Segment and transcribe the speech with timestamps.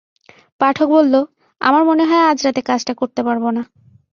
[0.61, 1.13] পাঠক বলল,
[1.61, 3.61] আমার মনে হয় আজ রাতে কাজটা করতে পারব না।